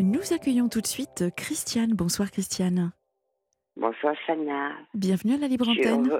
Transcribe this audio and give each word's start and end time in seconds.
Nous 0.00 0.32
accueillons 0.32 0.68
tout 0.68 0.80
de 0.80 0.86
suite 0.86 1.24
Christiane. 1.36 1.92
Bonsoir 1.94 2.30
Christiane. 2.30 2.92
Bonsoir 3.76 4.14
Sana. 4.26 4.74
Bienvenue 4.94 5.34
à 5.34 5.38
la 5.38 5.46
Libre 5.48 5.68
Antenne. 5.68 6.10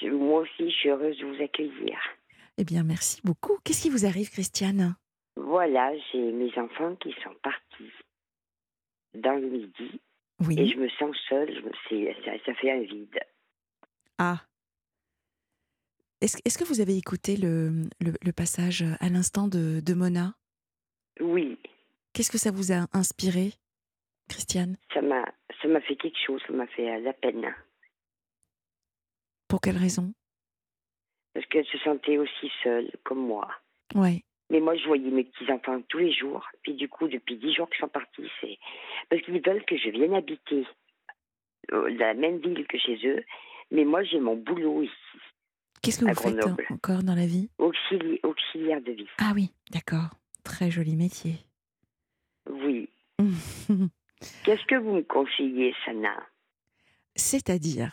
je- 0.00 0.08
Moi 0.08 0.42
aussi, 0.42 0.70
je 0.70 0.76
suis 0.76 0.88
heureuse 0.88 1.18
de 1.18 1.26
vous 1.26 1.42
accueillir. 1.42 1.98
Eh 2.58 2.64
bien, 2.64 2.84
merci 2.84 3.20
beaucoup. 3.24 3.58
Qu'est-ce 3.64 3.82
qui 3.82 3.90
vous 3.90 4.06
arrive, 4.06 4.30
Christiane? 4.30 4.94
Voilà, 5.36 5.92
j'ai 6.12 6.32
mes 6.32 6.56
enfants 6.58 6.94
qui 6.96 7.12
sont 7.24 7.34
partis 7.42 7.90
dans 9.14 9.34
le 9.34 9.48
midi 9.48 10.00
et 10.40 10.46
Oui. 10.46 10.70
je 10.72 10.78
me 10.78 10.88
sens 10.90 11.16
seule. 11.28 11.52
Je 11.54 11.60
me, 11.60 11.72
c'est- 11.88 12.24
ça, 12.24 12.32
ça 12.46 12.54
fait 12.54 12.70
un 12.70 12.80
vide. 12.82 13.18
Ah. 14.18 14.40
Est-ce 16.20 16.38
est-ce 16.44 16.56
que 16.56 16.64
vous 16.64 16.80
avez 16.80 16.96
écouté 16.96 17.36
le, 17.36 17.82
le- 18.00 18.14
le 18.24 18.32
passage 18.32 18.82
à 19.00 19.08
l'instant 19.10 19.48
de, 19.48 19.80
de 19.80 19.94
Mona? 19.94 20.34
Oui, 21.20 21.58
Qu'est-ce 22.16 22.30
que 22.30 22.38
ça 22.38 22.50
vous 22.50 22.72
a 22.72 22.86
inspiré, 22.94 23.52
Christiane? 24.30 24.78
Ça 24.94 25.02
m'a, 25.02 25.22
ça 25.60 25.68
m'a 25.68 25.82
fait 25.82 25.96
quelque 25.96 26.16
chose. 26.26 26.40
Ça 26.46 26.54
m'a 26.54 26.66
fait 26.68 26.90
euh, 26.90 27.00
la 27.00 27.12
peine 27.12 27.54
Pour 29.48 29.60
quelle 29.60 29.76
raison? 29.76 30.14
Parce 31.34 31.44
qu'elle 31.48 31.66
se 31.66 31.76
sentait 31.78 32.16
aussi 32.16 32.50
seule 32.62 32.90
comme 33.04 33.18
moi. 33.26 33.46
Ouais. 33.94 34.24
Mais 34.48 34.60
moi, 34.60 34.74
je 34.76 34.86
voyais 34.86 35.10
mes 35.10 35.24
petits 35.24 35.52
enfants 35.52 35.82
tous 35.90 35.98
les 35.98 36.10
jours. 36.10 36.42
Puis 36.62 36.72
du 36.72 36.88
coup, 36.88 37.06
depuis 37.06 37.36
dix 37.36 37.52
jours 37.52 37.68
qu'ils 37.68 37.80
sont 37.80 37.88
partis, 37.88 38.30
c'est 38.40 38.56
parce 39.10 39.20
qu'ils 39.20 39.42
veulent 39.46 39.64
que 39.66 39.76
je 39.76 39.90
vienne 39.90 40.14
habiter 40.14 40.66
euh, 41.72 41.90
la 41.98 42.14
même 42.14 42.38
ville 42.38 42.66
que 42.66 42.78
chez 42.78 42.96
eux. 43.06 43.22
Mais 43.70 43.84
moi, 43.84 44.02
j'ai 44.04 44.20
mon 44.20 44.36
boulot 44.36 44.84
ici, 44.84 44.92
Qu'est-ce 45.82 45.98
que 46.00 46.04
vous 46.06 46.14
faites 46.14 46.36
Grenoble. 46.36 46.66
encore 46.70 47.02
dans 47.02 47.14
la 47.14 47.26
vie? 47.26 47.50
Auxili- 47.58 48.20
auxiliaire 48.22 48.80
de 48.80 48.92
vie. 48.92 49.08
Ah 49.18 49.32
oui, 49.34 49.52
d'accord. 49.70 50.08
Très 50.44 50.70
joli 50.70 50.96
métier. 50.96 51.34
Oui. 52.50 52.88
Qu'est-ce 54.44 54.64
que 54.66 54.76
vous 54.76 54.92
me 54.94 55.02
conseillez, 55.02 55.74
Sana? 55.84 56.16
C'est-à-dire? 57.14 57.92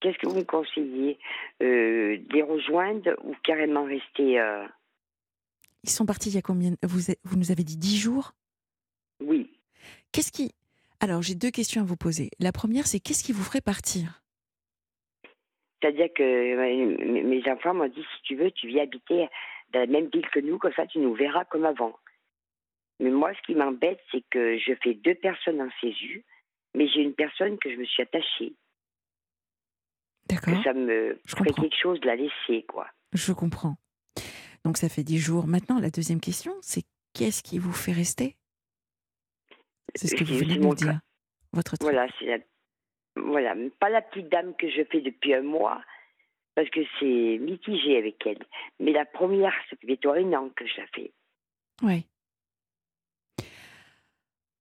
Qu'est-ce 0.00 0.18
que 0.18 0.26
vous 0.26 0.36
me 0.36 0.44
conseillez 0.44 1.18
euh, 1.62 2.18
les 2.30 2.42
rejoindre 2.42 3.10
ou 3.24 3.34
carrément 3.42 3.84
rester 3.84 4.38
euh, 4.38 4.66
Ils 5.82 5.90
sont 5.90 6.04
partis 6.06 6.28
il 6.30 6.34
y 6.34 6.38
a 6.38 6.42
combien 6.42 6.74
vous, 6.82 7.10
a- 7.10 7.14
vous 7.24 7.36
nous 7.36 7.50
avez 7.50 7.64
dit 7.64 7.76
10 7.76 7.98
jours? 7.98 8.32
Oui. 9.20 9.50
Qu'est-ce 10.12 10.32
qui. 10.32 10.52
Alors, 11.00 11.22
j'ai 11.22 11.34
deux 11.34 11.50
questions 11.50 11.80
à 11.82 11.84
vous 11.84 11.96
poser. 11.96 12.30
La 12.38 12.52
première, 12.52 12.86
c'est 12.86 13.00
qu'est-ce 13.00 13.24
qui 13.24 13.32
vous 13.32 13.42
ferait 13.44 13.60
partir? 13.60 14.22
C'est-à-dire 15.82 16.08
que 16.14 16.22
euh, 16.22 17.22
mes 17.24 17.42
enfants 17.50 17.74
m'ont 17.74 17.88
dit 17.88 18.04
si 18.16 18.22
tu 18.22 18.36
veux, 18.36 18.50
tu 18.50 18.68
viens 18.68 18.84
habiter 18.84 19.28
dans 19.72 19.80
la 19.80 19.86
même 19.86 20.08
ville 20.12 20.26
que 20.32 20.40
nous, 20.40 20.58
comme 20.58 20.72
ça 20.74 20.86
tu 20.86 20.98
nous 20.98 21.14
verras 21.14 21.44
comme 21.44 21.64
avant. 21.66 21.94
Mais 23.00 23.10
moi, 23.10 23.32
ce 23.34 23.40
qui 23.42 23.54
m'embête, 23.54 24.00
c'est 24.12 24.22
que 24.30 24.56
je 24.58 24.72
fais 24.82 24.94
deux 24.94 25.14
personnes 25.16 25.60
en 25.60 25.68
CESU, 25.80 26.24
mais 26.74 26.86
j'ai 26.88 27.00
une 27.00 27.14
personne 27.14 27.58
que 27.58 27.70
je 27.70 27.76
me 27.76 27.84
suis 27.84 28.02
attachée. 28.02 28.54
D'accord 30.28 30.62
ça 30.64 30.72
me 30.72 31.18
Je 31.26 31.30
ferait 31.32 31.44
comprends. 31.50 31.62
quelque 31.62 31.76
chose 31.80 32.00
de 32.00 32.06
la 32.06 32.16
laisser, 32.16 32.64
quoi. 32.66 32.88
Je 33.12 33.32
comprends. 33.32 33.76
Donc, 34.64 34.78
ça 34.78 34.88
fait 34.88 35.02
10 35.04 35.18
jours. 35.18 35.46
Maintenant, 35.46 35.78
la 35.78 35.90
deuxième 35.90 36.20
question, 36.20 36.54
c'est 36.62 36.84
qu'est-ce 37.12 37.42
qui 37.42 37.58
vous 37.58 37.72
fait 37.72 37.92
rester? 37.92 38.36
C'est 39.94 40.08
ce 40.08 40.14
que 40.16 40.24
vous 40.24 40.34
C'est- 40.38 40.44
venez 40.44 40.54
de 40.56 40.62
nous 40.62 40.70
cas. 40.70 40.76
dire. 40.76 41.00
Votre 41.52 41.74
Voilà, 41.80 42.06
c'est 42.18 42.24
la... 42.24 42.38
voilà, 43.16 43.54
pas 43.78 43.90
la 43.90 44.02
petite 44.02 44.28
dame 44.28 44.56
que 44.56 44.68
je 44.68 44.82
fais 44.90 45.00
depuis 45.02 45.34
un 45.34 45.42
mois, 45.42 45.84
parce 46.56 46.68
que 46.70 46.80
c'est 46.98 47.38
mitigé 47.38 47.98
avec 47.98 48.24
elle. 48.26 48.44
Mais 48.80 48.90
la 48.92 49.04
première, 49.04 49.52
ça 49.70 49.76
fait 49.76 49.86
bientôt 49.86 50.12
un 50.12 50.32
an 50.32 50.48
que 50.56 50.66
je 50.66 50.76
la 50.80 50.86
fais. 50.88 51.12
Ouais. 51.82 52.04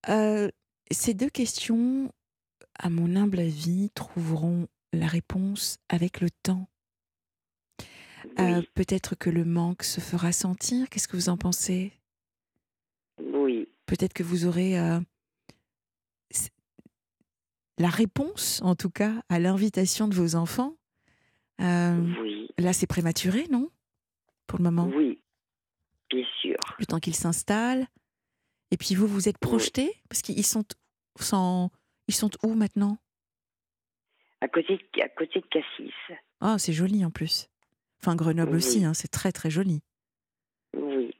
Euh, 0.10 0.50
ces 0.92 1.14
deux 1.14 1.30
questions, 1.30 2.12
à 2.78 2.90
mon 2.90 3.16
humble 3.16 3.40
avis, 3.40 3.90
trouveront 3.92 4.68
la 4.92 5.08
réponse 5.08 5.78
avec 5.90 6.22
le 6.22 6.30
temps. 6.30 6.68
Euh, 8.40 8.62
Peut-être 8.74 9.16
que 9.16 9.30
le 9.30 9.46
manque 9.46 9.84
se 9.84 10.00
fera 10.00 10.32
sentir. 10.32 10.90
Qu'est-ce 10.90 11.08
que 11.08 11.18
vous 11.18 11.30
en 11.30 11.38
pensez? 11.38 11.94
Oui, 13.22 13.68
Peut-être 13.86 14.14
que 14.14 14.24
vous 14.24 14.46
aurez 14.46 14.80
euh, 14.80 15.00
la 17.78 17.90
réponse, 17.90 18.62
en 18.64 18.76
tout 18.76 18.90
cas, 18.90 19.22
à 19.30 19.40
l'invitation 19.40 20.08
de 20.08 20.16
vos 20.16 20.36
enfants. 20.36 20.76
Oui, 21.60 22.50
là, 22.58 22.74
c'est 22.74 22.88
prématuré, 22.88 23.48
non? 23.50 23.70
Pour 24.48 24.60
le 24.60 24.64
moment. 24.64 24.88
oui, 24.88 25.22
bien 26.10 26.26
sûr. 26.42 26.58
Le 26.80 26.86
temps 26.86 27.00
qu'ils 27.00 27.16
s'installent. 27.16 27.88
Et 28.74 28.78
puis 28.78 28.96
vous, 28.96 29.06
vous 29.06 29.30
êtes 29.30 29.38
projeté 29.38 29.94
Parce 30.10 30.24
qu'ils 30.24 30.44
sont, 30.44 30.64
sans- 31.20 31.70
ils 32.08 32.14
sont 32.16 32.32
où 32.44 32.56
maintenant? 32.56 32.98
À 34.42 34.48
côté, 34.48 34.78
de- 34.78 35.02
à 35.04 35.10
côté 35.10 35.42
de 35.42 35.46
Cassis. 35.46 35.94
Ah, 36.42 36.58
c'est 36.58 36.74
joli 36.74 37.06
en 37.06 37.12
plus. 37.12 37.50
Enfin, 38.02 38.16
Grenoble 38.16 38.56
aussi, 38.56 38.84
hein, 38.84 38.96
c'est 38.96 39.10
très 39.12 39.32
très 39.32 39.52
joli. 39.52 39.84
Oui. 40.76 41.14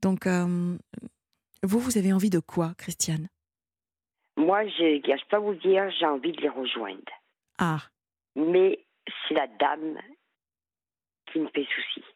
Donc, 0.00 0.28
euh, 0.28 0.78
vous, 1.64 1.80
vous 1.80 1.98
avez 1.98 2.12
envie 2.12 2.30
de 2.30 2.38
quoi, 2.38 2.74
Christiane? 2.78 3.28
Moi, 4.36 4.64
je 4.68 4.96
ne 4.96 5.00
cache 5.02 5.24
pas 5.28 5.40
vous 5.40 5.54
dire, 5.56 5.90
j'ai 5.98 6.06
envie 6.06 6.30
de 6.32 6.40
les 6.40 6.48
rejoindre. 6.48 7.02
Ah, 7.58 7.82
Mais 8.36 8.86
c'est 9.28 9.34
la 9.34 9.48
dame 9.58 9.98
qui 11.32 11.40
me 11.40 11.48
fait 11.48 11.66
souci. 11.74 12.06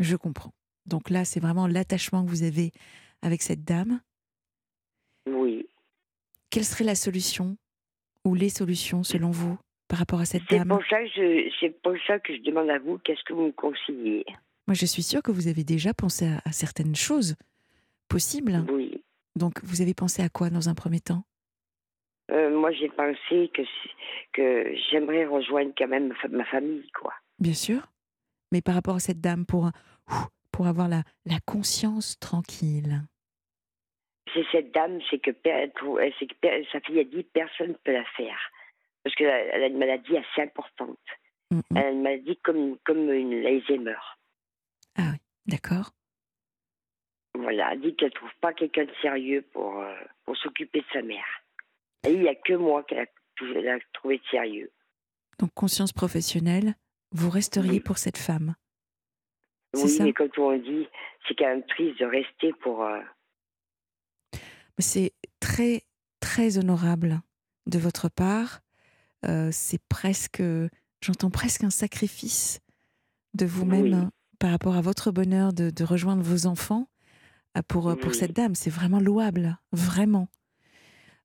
je 0.00 0.16
comprends. 0.16 0.52
Donc 0.86 1.10
là, 1.10 1.24
c'est 1.24 1.38
vraiment 1.38 1.68
l'attachement 1.68 2.24
que 2.24 2.28
vous 2.30 2.42
avez 2.42 2.72
avec 3.22 3.42
cette 3.42 3.64
dame? 3.64 4.00
Oui. 5.26 5.66
Quelle 6.50 6.64
serait 6.64 6.84
la 6.84 6.94
solution? 6.94 7.56
Ou 8.24 8.34
les 8.34 8.50
solutions 8.50 9.02
selon 9.02 9.30
vous 9.30 9.58
par 9.88 9.98
rapport 9.98 10.20
à 10.20 10.24
cette 10.24 10.48
dame? 10.48 10.78
c'est 11.60 11.82
pour 11.82 11.94
ça 12.06 12.18
que 12.20 12.34
je 12.36 12.40
demande 12.42 12.70
à 12.70 12.78
vous, 12.78 12.98
qu'est-ce 12.98 13.22
que 13.24 13.32
vous 13.32 13.46
me 13.46 13.52
conseillez? 13.52 14.24
Moi, 14.66 14.74
je 14.74 14.86
suis 14.86 15.02
sûre 15.02 15.22
que 15.22 15.32
vous 15.32 15.48
avez 15.48 15.64
déjà 15.64 15.92
pensé 15.92 16.26
à, 16.28 16.40
à 16.44 16.52
certaines 16.52 16.94
choses 16.94 17.34
possibles. 18.08 18.64
Oui. 18.70 19.02
Donc, 19.36 19.62
vous 19.64 19.82
avez 19.82 19.92
pensé 19.94 20.22
à 20.22 20.28
quoi 20.28 20.50
dans 20.50 20.68
un 20.68 20.74
premier 20.74 21.00
temps? 21.00 21.24
Euh, 22.30 22.56
moi, 22.56 22.70
j'ai 22.72 22.88
pensé 22.90 23.50
que, 23.52 23.62
que 24.32 24.74
j'aimerais 24.90 25.26
rejoindre 25.26 25.72
quand 25.76 25.88
même 25.88 26.08
ma 26.08 26.14
fa- 26.14 26.28
ma 26.28 26.44
famille, 26.44 26.88
quoi. 26.92 27.12
Bien 27.40 27.54
sûr. 27.54 27.90
Mais 28.52 28.62
par 28.62 28.74
rapport 28.74 28.94
à 28.96 29.00
cette 29.00 29.20
dame, 29.20 29.44
pour, 29.44 29.70
pour 30.52 30.66
avoir 30.68 30.88
la, 30.88 31.02
la 31.26 31.40
conscience 31.44 32.18
tranquille. 32.20 33.02
C'est 34.34 34.44
cette 34.50 34.72
dame, 34.72 34.98
c'est 35.10 35.18
que, 35.18 35.30
c'est 35.44 36.26
que 36.26 36.64
sa 36.72 36.80
fille 36.80 37.00
a 37.00 37.04
dit 37.04 37.22
personne 37.22 37.68
ne 37.68 37.74
peut 37.74 37.92
la 37.92 38.04
faire. 38.16 38.38
Parce 39.02 39.14
qu'elle 39.16 39.28
a, 39.30 39.38
elle 39.54 39.62
a 39.64 39.66
une 39.66 39.78
maladie 39.78 40.16
assez 40.16 40.42
importante. 40.42 40.98
Mm. 41.50 41.60
Elle 41.76 41.84
a 41.84 41.90
une 41.90 42.02
maladie 42.02 42.36
comme, 42.42 42.78
comme 42.84 43.10
une 43.12 43.44
Alzheimer. 43.46 43.98
Ah 44.96 45.10
oui, 45.12 45.18
d'accord. 45.46 45.90
Voilà, 47.34 47.72
elle 47.72 47.80
dit 47.80 47.96
qu'elle 47.96 48.12
trouve 48.12 48.30
pas 48.40 48.52
quelqu'un 48.52 48.84
de 48.84 48.92
sérieux 49.00 49.42
pour, 49.52 49.80
euh, 49.80 49.94
pour 50.24 50.36
s'occuper 50.36 50.80
de 50.80 50.86
sa 50.92 51.02
mère. 51.02 51.42
Et 52.06 52.12
il 52.12 52.20
n'y 52.20 52.28
a 52.28 52.34
que 52.34 52.52
moi 52.54 52.82
qu'elle 52.84 53.00
a, 53.68 53.78
trouvé 53.92 54.18
de 54.18 54.24
sérieux. 54.30 54.70
Donc, 55.38 55.52
conscience 55.54 55.92
professionnelle, 55.92 56.74
vous 57.10 57.30
resteriez 57.30 57.70
Oui. 57.72 57.80
pour 57.80 57.98
cette 57.98 58.18
femme. 58.18 58.54
Oui, 59.74 59.88
ça? 59.88 60.04
mais 60.04 60.12
quand 60.12 60.38
on 60.38 60.56
dit, 60.56 60.86
c'est 61.26 61.34
quand 61.34 61.46
même 61.46 61.64
triste 61.66 61.98
de 62.00 62.06
rester 62.06 62.52
pour. 62.60 62.84
euh, 62.84 63.00
C'est 64.78 65.12
très, 65.40 65.84
très 66.20 66.58
honorable 66.58 67.20
de 67.66 67.78
votre 67.78 68.08
part. 68.08 68.60
Euh, 69.24 69.50
c'est 69.52 69.80
presque, 69.88 70.42
j'entends 71.00 71.30
presque 71.30 71.64
un 71.64 71.70
sacrifice 71.70 72.60
de 73.34 73.46
vous-même 73.46 74.04
Oui. 74.04 74.08
par 74.38 74.50
rapport 74.50 74.74
à 74.76 74.80
votre 74.80 75.10
bonheur 75.10 75.52
de, 75.52 75.70
de 75.70 75.84
rejoindre 75.84 76.22
vos 76.22 76.46
enfants 76.46 76.88
euh, 77.56 77.62
pour, 77.68 77.88
euh, 77.88 77.96
pour 77.96 78.14
cette 78.14 78.32
dame. 78.34 78.54
C'est 78.54 78.70
vraiment 78.70 79.00
louable, 79.00 79.58
vraiment. 79.72 80.28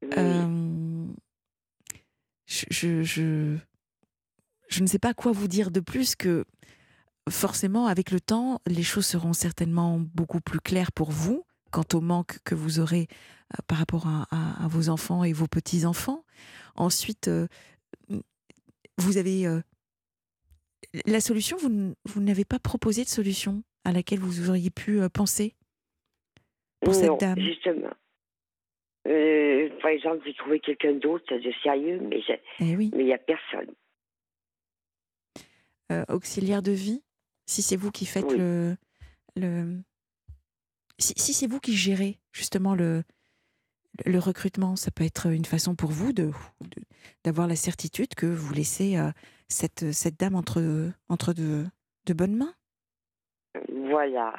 oui. 0.03 0.09
Euh, 0.17 1.05
je, 2.45 2.65
je, 2.69 3.03
je, 3.03 3.57
je 4.69 4.81
ne 4.81 4.87
sais 4.87 4.99
pas 4.99 5.13
quoi 5.13 5.31
vous 5.33 5.47
dire 5.47 5.69
de 5.71 5.79
plus 5.81 6.15
que 6.15 6.45
forcément, 7.29 7.87
avec 7.87 8.11
le 8.11 8.21
temps, 8.21 8.61
les 8.67 8.83
choses 8.83 9.05
seront 9.05 9.33
certainement 9.33 9.99
beaucoup 9.99 10.39
plus 10.39 10.59
claires 10.61 10.91
pour 10.93 11.11
vous 11.11 11.43
quant 11.71 11.85
au 11.93 12.01
manque 12.01 12.39
que 12.43 12.55
vous 12.55 12.79
aurez 12.79 13.07
euh, 13.53 13.61
par 13.67 13.77
rapport 13.77 14.07
à, 14.07 14.27
à- 14.31 14.65
à 14.65 14.67
vos 14.67 14.89
enfants 14.89 15.23
et 15.23 15.33
vos 15.33 15.47
petits-enfants. 15.47 16.23
Ensuite, 16.75 17.27
euh, 17.27 17.47
vous 18.97 19.17
avez... 19.17 19.45
euh, 19.47 19.61
la 21.05 21.19
solution, 21.19 21.57
vous, 21.57 21.93
vous 22.05 22.21
n'avez 22.21 22.45
pas 22.45 22.59
proposé 22.59 23.03
de 23.03 23.09
solution 23.09 23.63
à 23.83 23.91
laquelle 23.91 24.19
vous 24.19 24.49
auriez 24.49 24.69
pu 24.69 24.99
penser 25.13 25.55
pour 26.81 26.93
cette 26.93 27.19
dame? 27.19 27.39
Justement. 27.39 27.89
Par 29.81 29.91
exemple, 29.91 30.21
j'ai 30.25 30.33
trouvé 30.33 30.59
quelqu'un 30.59 30.93
d'autre 30.93 31.33
de 31.37 31.51
sérieux, 31.63 31.99
mais 32.01 32.21
Eh 32.59 32.75
oui. 32.75 32.91
il 32.93 33.05
n'y 33.05 33.13
a 33.13 33.17
personne. 33.17 33.73
auxiliaire 36.09 36.61
de 36.61 36.71
vie, 36.71 37.01
si 37.45 37.61
c'est 37.61 37.77
vous 37.77 37.91
qui 37.91 38.05
faites 38.05 38.25
Oui. 38.29 38.37
le, 38.37 38.75
le 39.35 39.81
si, 40.99 41.13
si 41.17 41.33
c'est 41.33 41.47
vous 41.47 41.59
qui 41.59 41.75
gérez, 41.75 42.19
justement 42.31 42.75
le, 42.75 43.03
le 44.05 44.19
recrutement, 44.19 44.75
ça 44.75 44.91
peut 44.91 45.03
être 45.03 45.27
une 45.27 45.45
façon 45.45 45.75
pour 45.75 45.91
vous 45.91 46.13
de 46.13 46.31
d'avoir 47.23 47.47
la 47.47 47.55
certitude 47.55 48.15
que 48.15 48.25
vous 48.25 48.53
laissez 48.53 48.97
euh, 48.97 49.11
cette, 49.47 49.91
cette 49.91 50.19
dame 50.19 50.35
entre, 50.35 50.91
entre 51.09 51.33
de, 51.33 51.65
de 52.05 52.13
bonnes 52.13 52.35
mains? 52.35 52.53
Voilà. 53.89 54.33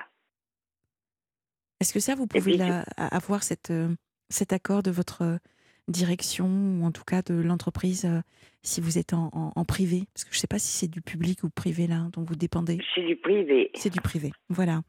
Est-ce 1.81 1.93
que 1.93 2.00
ça, 2.00 2.14
vous 2.14 2.26
pouvez 2.26 2.56
la, 2.56 2.82
avoir 2.96 3.43
cette, 3.43 3.70
euh, 3.70 3.94
cet 4.31 4.52
accord 4.52 4.82
de 4.82 4.90
votre 4.90 5.38
direction, 5.87 6.46
ou 6.46 6.84
en 6.84 6.93
tout 6.93 7.04
cas 7.04 7.22
de 7.22 7.34
l'entreprise, 7.34 8.04
euh, 8.04 8.20
si 8.62 8.81
vous 8.81 8.99
êtes 8.99 9.12
en, 9.12 9.31
en, 9.32 9.64
privé? 9.64 10.04
Parce 10.12 10.25
que 10.25 10.32
je 10.32 10.38
ne 10.38 10.40
sais 10.40 10.46
pas 10.46 10.58
si 10.58 10.69
c'est 10.69 10.88
du 10.88 11.00
public 11.00 11.44
ou 11.44 11.50
privé, 11.50 11.87
là, 11.87 12.08
dont 12.12 12.22
vous 12.22 12.37
dépendez. 12.37 12.78
C'est 12.94 13.06
du 13.06 13.16
privé. 13.16 13.70
C'est 13.75 13.90
du 13.90 14.00
privé, 14.00 14.32
voilà. 14.49 14.82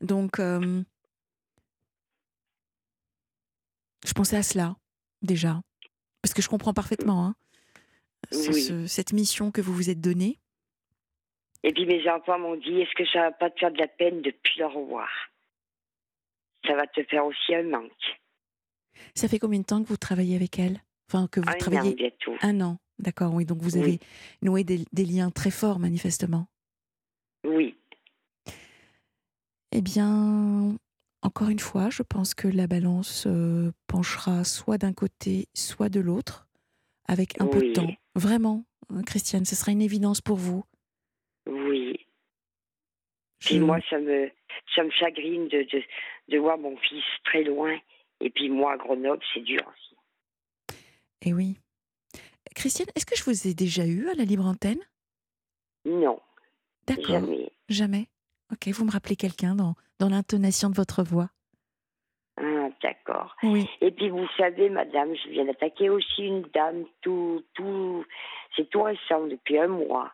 Donc, 0.00 0.40
je 4.06 4.12
pensais 4.12 4.36
à 4.36 4.42
cela, 4.42 4.76
déjà. 5.22 5.60
Parce 6.22 6.34
que 6.34 6.42
je 6.42 6.48
comprends 6.48 6.74
parfaitement 6.74 7.26
hein, 7.26 7.34
cette 8.86 9.12
mission 9.12 9.50
que 9.50 9.60
vous 9.60 9.74
vous 9.74 9.90
êtes 9.90 10.00
donnée. 10.00 10.38
Et 11.62 11.72
puis 11.72 11.86
mes 11.86 12.08
enfants 12.08 12.38
m'ont 12.38 12.56
dit, 12.56 12.80
est-ce 12.80 12.94
que 12.96 13.06
ça 13.12 13.20
va 13.20 13.32
pas 13.32 13.50
te 13.50 13.58
faire 13.58 13.72
de 13.72 13.78
la 13.78 13.88
peine 13.88 14.22
de 14.22 14.30
plus 14.30 14.58
le 14.58 14.66
revoir 14.66 15.08
Ça 16.66 16.74
va 16.74 16.86
te 16.86 17.02
faire 17.04 17.24
aussi 17.26 17.54
un 17.54 17.64
manque. 17.64 18.20
Ça 19.14 19.28
fait 19.28 19.38
combien 19.38 19.60
de 19.60 19.64
temps 19.64 19.82
que 19.82 19.88
vous 19.88 19.96
travaillez 19.96 20.36
avec 20.36 20.58
elle 20.58 20.80
Enfin, 21.08 21.26
que 21.26 21.40
vous 21.40 21.48
un 21.48 21.58
travaillez 21.58 21.92
an 21.92 21.96
bientôt. 21.96 22.34
Un 22.40 22.60
an, 22.60 22.78
d'accord, 23.00 23.34
oui. 23.34 23.44
Donc 23.44 23.58
vous 23.62 23.76
avez 23.76 23.98
noué 24.42 24.62
des, 24.62 25.04
liens 25.04 25.30
très 25.30 25.50
forts, 25.50 25.80
manifestement. 25.80 26.46
Oui. 27.44 27.76
Eh 29.72 29.80
bien, 29.80 30.76
encore 31.22 31.48
une 31.50 31.58
fois, 31.58 31.90
je 31.90 32.02
pense 32.02 32.34
que 32.34 32.48
la 32.48 32.66
balance 32.66 33.24
euh, 33.26 33.72
penchera 33.86 34.44
soit 34.44 34.78
d'un 34.78 34.92
côté, 34.92 35.48
soit 35.54 35.90
de 35.90 36.00
l'autre, 36.00 36.48
avec 37.06 37.40
un 37.40 37.46
peu 37.46 37.60
de 37.60 37.72
temps. 37.72 37.92
Vraiment, 38.14 38.64
euh, 38.92 39.02
Christiane, 39.02 39.44
ce 39.44 39.54
sera 39.54 39.72
une 39.72 39.82
évidence 39.82 40.20
pour 40.20 40.36
vous. 40.36 40.64
Oui. 41.46 42.06
Puis 43.40 43.58
moi, 43.58 43.78
ça 43.90 43.98
me, 43.98 44.30
ça 44.74 44.82
me 44.82 44.90
chagrine 44.90 45.48
de, 45.48 45.62
de, 45.62 45.82
de, 46.28 46.38
voir 46.38 46.58
mon 46.58 46.76
fils 46.76 47.04
très 47.24 47.42
loin. 47.42 47.78
Et 48.20 48.30
puis 48.30 48.48
moi, 48.48 48.74
à 48.74 48.76
Grenoble, 48.76 49.22
c'est 49.34 49.40
dur 49.40 49.62
aussi. 49.66 50.76
Eh 51.22 51.34
oui. 51.34 51.58
Christiane, 52.54 52.88
est-ce 52.94 53.06
que 53.06 53.16
je 53.16 53.24
vous 53.24 53.46
ai 53.46 53.54
déjà 53.54 53.86
eu 53.86 54.08
à 54.08 54.14
la 54.14 54.24
libre 54.24 54.46
antenne? 54.46 54.80
Non. 55.84 56.20
D'accord. 56.86 57.06
Jamais. 57.06 57.52
Jamais. 57.68 58.08
Ok, 58.52 58.68
vous 58.68 58.84
me 58.84 58.90
rappelez 58.90 59.16
quelqu'un 59.16 59.54
dans, 59.54 59.74
dans 60.00 60.08
l'intonation 60.08 60.70
de 60.70 60.74
votre 60.74 61.02
voix 61.02 61.28
Ah, 62.38 62.68
d'accord. 62.82 63.36
Oui. 63.42 63.68
Et 63.80 63.90
puis 63.90 64.08
vous 64.08 64.26
savez, 64.36 64.70
madame, 64.70 65.14
je 65.14 65.28
viens 65.28 65.44
d'attaquer 65.44 65.90
aussi 65.90 66.24
une 66.24 66.42
dame, 66.54 66.84
tout, 67.02 67.44
tout, 67.54 68.04
c'est 68.56 68.68
tout 68.70 68.82
récent, 68.82 69.26
depuis 69.26 69.58
un 69.58 69.68
mois. 69.68 70.10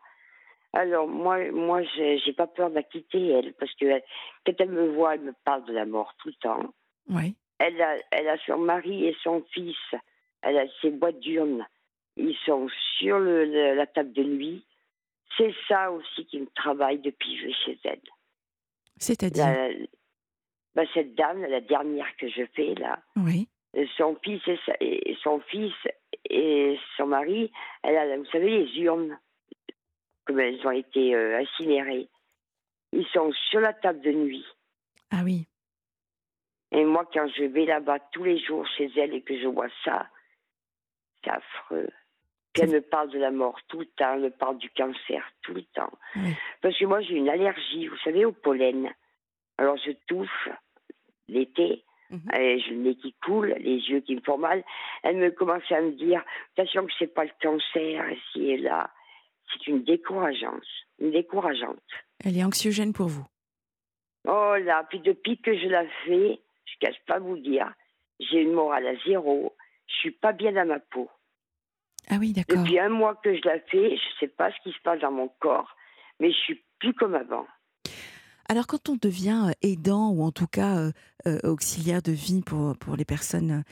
Alors 0.72 1.06
moi, 1.08 1.50
moi, 1.52 1.82
j'ai 1.96 2.32
pas 2.36 2.48
peur 2.48 2.68
de 2.68 2.74
la 2.74 2.82
quitter 2.82 3.28
elle, 3.30 3.54
parce 3.54 3.72
que 3.74 4.00
quand 4.44 4.52
elle 4.58 4.70
me 4.70 4.88
voit, 4.88 5.14
elle 5.14 5.22
me 5.22 5.34
parle 5.44 5.64
de 5.64 5.72
la 5.72 5.86
mort 5.86 6.14
tout 6.18 6.28
le 6.28 6.34
temps. 6.34 6.74
Oui. 7.08 7.34
Elle 7.58 7.80
a, 7.80 7.96
elle 8.10 8.28
a 8.28 8.36
son 8.44 8.58
mari 8.58 9.06
et 9.06 9.16
son 9.22 9.42
fils. 9.52 9.94
Elle 10.42 10.58
a 10.58 10.66
ses 10.82 10.90
boîtes 10.90 11.20
d'urnes. 11.20 11.64
Ils 12.16 12.36
sont 12.44 12.68
sur 12.98 13.18
le, 13.18 13.74
la 13.74 13.86
table 13.86 14.12
de 14.12 14.24
nuit. 14.24 14.64
C'est 15.38 15.54
ça 15.68 15.90
aussi 15.90 16.26
qui 16.26 16.40
me 16.40 16.46
travaille 16.54 16.98
depuis 16.98 17.34
que 17.34 17.40
je 17.40 17.46
vais 17.46 17.54
chez 17.64 17.78
elle. 17.84 18.00
C'est-à-dire 18.98 19.46
bah, 20.74 20.84
Cette 20.94 21.14
dame, 21.14 21.42
la 21.42 21.60
dernière 21.60 22.16
que 22.16 22.28
je 22.28 22.42
fais 22.54 22.74
là, 22.74 22.98
oui. 23.16 23.48
son 23.96 24.16
fils 24.22 24.42
et, 24.80 25.16
son 25.22 25.40
fils 25.40 25.74
et 26.28 26.78
son 26.96 27.06
mari, 27.06 27.50
elle 27.82 27.96
a, 27.96 28.16
vous 28.16 28.26
savez, 28.26 28.64
les 28.64 28.78
urnes, 28.80 29.18
comme 30.24 30.40
elles 30.40 30.66
ont 30.66 30.72
été 30.72 31.14
euh, 31.14 31.40
incinérées. 31.40 32.08
Ils 32.92 33.06
sont 33.08 33.32
sur 33.50 33.60
la 33.60 33.72
table 33.72 34.00
de 34.00 34.12
nuit. 34.12 34.44
Ah 35.10 35.22
oui. 35.24 35.46
Et 36.72 36.84
moi, 36.84 37.08
quand 37.12 37.28
je 37.36 37.44
vais 37.44 37.64
là-bas 37.64 38.00
tous 38.12 38.24
les 38.24 38.38
jours 38.38 38.66
chez 38.76 38.90
elle 38.96 39.14
et 39.14 39.22
que 39.22 39.38
je 39.38 39.46
vois 39.46 39.68
ça, 39.84 40.08
c'est 41.22 41.30
affreux. 41.30 41.90
Qu'elle 42.56 42.70
me 42.70 42.80
parle 42.80 43.10
de 43.10 43.18
la 43.18 43.30
mort 43.30 43.58
tout 43.68 43.80
le 43.80 43.86
temps, 43.86 44.14
elle 44.14 44.22
me 44.22 44.30
parle 44.30 44.58
du 44.58 44.70
cancer 44.70 45.22
tout 45.42 45.54
le 45.54 45.62
temps. 45.62 45.92
Parce 46.62 46.78
que 46.78 46.84
moi, 46.84 47.00
j'ai 47.02 47.14
une 47.14 47.28
allergie, 47.28 47.86
vous 47.86 47.98
savez, 47.98 48.24
au 48.24 48.32
pollen. 48.32 48.92
Alors, 49.58 49.76
je 49.76 49.92
touche 50.06 50.48
l'été, 51.28 51.84
mhm. 52.10 52.22
j'ai 52.34 52.70
le 52.70 52.76
nez 52.76 52.94
qui 52.96 53.14
coule, 53.24 53.54
les 53.58 53.78
yeux 53.88 54.00
qui 54.00 54.16
me 54.16 54.20
font 54.20 54.38
mal. 54.38 54.64
Elle 55.02 55.16
me 55.16 55.30
commence 55.30 55.70
à 55.70 55.80
me 55.80 55.92
dire 55.92 56.22
attention 56.56 56.86
que 56.86 56.92
c'est 56.98 57.12
pas 57.12 57.24
le 57.24 57.30
cancer 57.40 58.10
ici 58.10 58.50
et 58.50 58.58
là. 58.58 58.90
C'est 59.52 59.68
une 59.68 59.84
décourageante, 59.84 60.66
une 60.98 61.12
décourageante. 61.12 61.78
Elle 62.24 62.36
est 62.36 62.44
anxiogène 62.44 62.92
pour 62.92 63.06
vous 63.06 63.24
Oh 64.26 64.56
là, 64.60 64.84
puis 64.88 64.98
depuis 65.00 65.38
que 65.38 65.56
je 65.56 65.68
la 65.68 65.84
fais, 66.04 66.40
je 66.64 66.74
ne 66.74 66.80
cache 66.80 67.00
pas 67.06 67.20
vous 67.20 67.38
dire, 67.38 67.72
j'ai 68.18 68.40
une 68.40 68.52
morale 68.52 68.86
à 68.88 68.96
zéro, 69.06 69.54
je 69.86 69.94
suis 69.94 70.10
pas 70.10 70.32
bien 70.32 70.52
dans 70.52 70.66
ma 70.66 70.80
peau. 70.80 71.08
Ah 72.08 72.16
oui, 72.20 72.32
d'accord. 72.32 72.62
Depuis 72.62 72.78
un 72.78 72.88
mois 72.88 73.16
que 73.16 73.34
je 73.34 73.40
la 73.44 73.58
fais, 73.60 73.90
je 73.90 73.94
ne 73.94 74.18
sais 74.20 74.28
pas 74.28 74.50
ce 74.52 74.56
qui 74.62 74.72
se 74.72 74.80
passe 74.82 75.00
dans 75.00 75.10
mon 75.10 75.28
corps, 75.40 75.76
mais 76.20 76.30
je 76.30 76.36
suis 76.36 76.64
plus 76.78 76.94
comme 76.94 77.14
avant. 77.14 77.46
Alors 78.48 78.66
quand 78.66 78.88
on 78.88 78.96
devient 78.96 79.48
euh, 79.48 79.52
aidant 79.62 80.10
ou 80.10 80.22
en 80.22 80.30
tout 80.30 80.46
cas 80.46 80.78
euh, 80.78 80.92
euh, 81.26 81.38
auxiliaire 81.42 82.02
de 82.02 82.12
vie 82.12 82.42
pour, 82.42 82.76
pour 82.78 82.96
les 82.96 83.04
personnes 83.04 83.64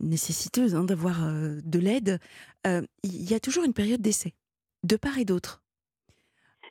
nécessiteuses 0.00 0.74
hein, 0.74 0.84
d'avoir 0.84 1.16
de 1.20 1.78
l'aide, 1.78 2.18
il 2.64 3.30
y 3.30 3.34
a 3.34 3.40
toujours 3.40 3.64
une 3.64 3.72
période 3.72 4.00
d'essai, 4.00 4.34
de 4.82 4.96
part 4.96 5.18
et 5.18 5.24
d'autre. 5.24 5.62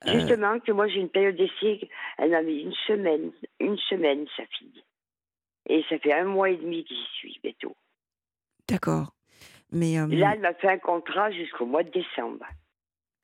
Justement, 0.05 0.59
que 0.59 0.71
moi 0.71 0.87
j'ai 0.87 0.99
une 0.99 1.09
période 1.09 1.35
d'essai, 1.35 1.89
elle 2.17 2.31
m'a 2.31 2.43
mis 2.43 2.61
une 2.61 2.73
semaine, 2.85 3.31
une 3.59 3.77
semaine 3.77 4.25
sa 4.35 4.45
fille. 4.45 4.83
Et 5.67 5.83
ça 5.89 5.97
fait 5.99 6.13
un 6.13 6.25
mois 6.25 6.49
et 6.49 6.57
demi 6.57 6.83
que 6.83 6.93
j'y 6.93 7.17
suis 7.17 7.39
bientôt. 7.41 7.75
D'accord. 8.69 9.16
Mais 9.71 9.95
Là, 10.07 10.33
elle 10.33 10.39
m'a 10.39 10.53
fait 10.53 10.69
un 10.69 10.77
contrat 10.77 11.31
jusqu'au 11.31 11.65
mois 11.65 11.83
de 11.83 11.89
décembre. 11.89 12.45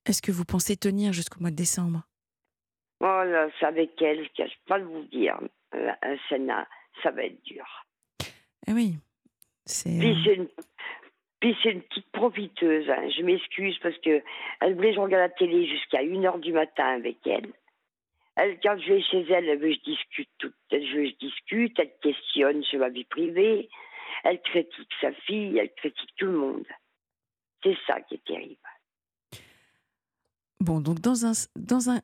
Est-ce 0.06 0.22
que 0.22 0.32
vous 0.32 0.44
pensez 0.44 0.76
tenir 0.76 1.14
jusqu'au 1.14 1.40
mois 1.40 1.52
de 1.52 1.56
décembre? 1.56 2.04
Oh 3.00 3.24
là, 3.26 3.48
c'est 3.60 3.66
avec 3.66 4.02
elle, 4.02 4.28
je 4.38 4.44
ne 4.44 4.48
pas 4.68 4.80
de 4.80 4.86
vous 4.86 5.04
dire. 5.04 5.40
Un 5.74 6.18
Sénat, 6.30 6.68
ça 7.02 7.12
va 7.12 7.24
être 7.24 7.42
dur. 7.44 7.66
Eh 8.68 8.74
oui. 8.74 8.96
C'est. 9.66 9.98
Puis 10.00 11.58
c'est 11.62 11.72
une, 11.72 11.82
petite 11.82 12.12
profiteuse. 12.12 12.90
Hein. 12.90 13.10
Je 13.18 13.24
m'excuse 13.24 13.78
parce 13.82 13.98
que 13.98 14.22
elle 14.62 14.76
voulait 14.76 14.90
que 14.90 14.96
je 14.96 15.00
regarde 15.02 15.24
la 15.24 15.30
télé 15.30 15.68
jusqu'à 15.68 16.02
1h 16.02 16.40
du 16.40 16.54
matin 16.54 16.86
avec 16.86 17.18
elle. 17.26 17.52
Elle, 18.36 18.60
quand 18.62 18.78
je 18.80 18.94
vais 18.94 19.02
chez 19.02 19.22
elle, 19.30 19.50
elle 19.50 19.60
veut 19.60 19.70
que 19.70 19.76
je 19.76 19.92
discute 19.92 20.30
tout. 20.40 20.54
Elle 20.72 20.88
veut 20.94 21.04
que 21.04 21.10
je 21.10 21.28
discute, 21.28 21.80
elle 21.80 21.92
questionne 22.02 22.64
sur 22.64 22.80
ma 22.80 22.90
vie 22.90 23.04
privée. 23.04 23.70
Elle 24.24 24.42
critique 24.42 24.90
sa 25.02 25.12
fille, 25.12 25.58
elle 25.58 25.74
critique 25.76 26.10
tout 26.18 26.26
le 26.26 26.38
monde. 26.38 26.66
C'est 27.64 27.78
ça 27.88 28.02
qui 28.02 28.16
est 28.16 28.26
terrible. 28.26 28.58
Bon, 30.60 30.80
donc 30.82 31.00
dans 31.00 31.26
un, 31.26 31.34
dans 31.56 31.90
un, 31.90 32.02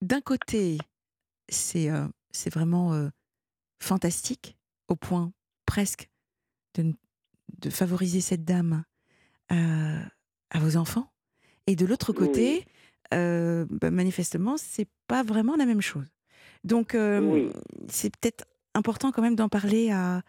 d'un 0.00 0.20
côté, 0.20 0.78
c'est 1.48 1.90
euh, 1.90 2.06
c'est 2.30 2.52
vraiment 2.52 2.94
euh, 2.94 3.08
fantastique, 3.80 4.56
au 4.88 4.96
point 4.96 5.32
presque 5.66 6.08
de, 6.74 6.94
de 7.58 7.70
favoriser 7.70 8.20
cette 8.20 8.44
dame 8.44 8.84
à, 9.50 10.00
à 10.50 10.58
vos 10.58 10.76
enfants. 10.76 11.10
Et 11.66 11.76
de 11.76 11.84
l'autre 11.84 12.14
côté, 12.14 12.64
euh, 13.12 13.66
bah, 13.70 13.90
manifestement, 13.90 14.56
c'est 14.56 14.88
pas 15.06 15.22
vraiment 15.22 15.56
la 15.56 15.66
même 15.66 15.82
chose. 15.82 16.06
Donc, 16.64 16.96
c'est 17.88 18.16
peut-être 18.16 18.46
important 18.74 19.12
quand 19.12 19.22
même 19.22 19.36
d'en 19.36 19.48
parler 19.48 19.90
à, 19.90 20.22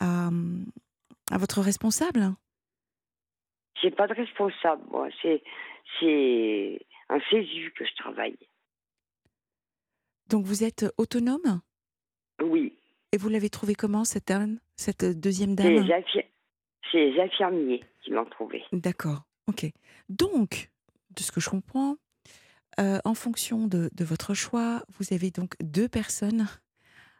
à, 0.00 0.30
à 1.30 1.38
votre 1.38 1.60
responsable? 1.60 2.34
J'ai 3.82 3.90
pas 3.90 4.06
de 4.06 4.14
responsable, 4.14 4.82
moi. 4.90 5.08
C'est, 5.20 5.42
c'est 6.00 6.80
un 7.08 7.20
CESU 7.30 7.72
que 7.76 7.84
je 7.84 7.94
travaille. 7.96 8.36
Donc 10.28 10.46
vous 10.46 10.64
êtes 10.64 10.86
autonome? 10.96 11.60
Oui. 12.42 12.76
Et 13.12 13.16
vous 13.16 13.28
l'avez 13.28 13.50
trouvé 13.50 13.74
comment, 13.74 14.04
cette 14.04 14.28
dame, 14.28 14.58
cette 14.76 15.04
deuxième 15.04 15.54
dame? 15.54 15.86
C'est 16.90 16.98
les, 16.98 17.20
infirmiers 17.20 17.84
qui 18.02 18.10
l'ont 18.10 18.24
trouvé. 18.24 18.62
D'accord, 18.72 19.22
ok. 19.48 19.66
Donc, 20.08 20.70
de 21.10 21.20
ce 21.20 21.30
que 21.30 21.40
je 21.40 21.50
comprends, 21.50 21.96
euh, 22.80 22.98
en 23.04 23.14
fonction 23.14 23.66
de, 23.66 23.90
votre 24.00 24.34
choix, 24.34 24.82
vous 24.98 25.14
avez 25.14 25.30
donc 25.30 25.54
deux 25.60 25.88
personnes 25.88 26.46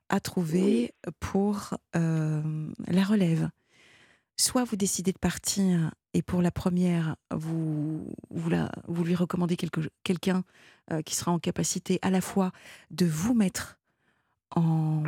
à 0.08 0.20
trouver 0.20 0.94
pour 1.20 1.74
euh, 1.96 2.68
la 2.88 3.04
relève 3.04 3.48
soit 4.36 4.64
vous 4.64 4.76
décidez 4.76 5.12
de 5.12 5.18
partir 5.18 5.92
et 6.12 6.22
pour 6.22 6.42
la 6.42 6.50
première, 6.50 7.16
vous, 7.32 8.12
vous, 8.30 8.50
la, 8.50 8.70
vous 8.86 9.04
lui 9.04 9.14
recommandez 9.14 9.56
quelqu'un 10.02 10.44
euh, 10.90 11.02
qui 11.02 11.14
sera 11.14 11.32
en 11.32 11.38
capacité 11.38 11.98
à 12.02 12.10
la 12.10 12.20
fois 12.20 12.50
de 12.90 13.06
vous 13.06 13.34
mettre 13.34 13.78
en, 14.56 15.02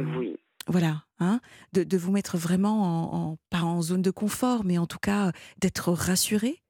voilà, 0.67 1.05
hein, 1.19 1.41
de, 1.73 1.85
de, 1.85 1.97
vous 1.97 2.13
mettre 2.13 2.37
vraiment 2.37 3.31
en, 3.33 3.37
pas 3.51 3.63
en 3.63 3.83
zone 3.83 4.03
de 4.03 4.11
confort, 4.11 4.65
mais 4.65 4.79
en 4.79 4.87
tout 4.87 4.99
cas 4.99 5.33
d'être 5.59 5.93
rassuré. 5.93 6.63